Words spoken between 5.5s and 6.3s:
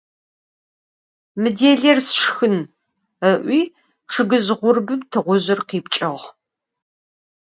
khipç'ığ.